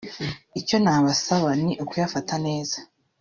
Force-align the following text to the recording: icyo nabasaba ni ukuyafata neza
icyo 0.59 0.75
nabasaba 0.83 1.49
ni 1.63 1.71
ukuyafata 1.83 2.33
neza 2.45 2.77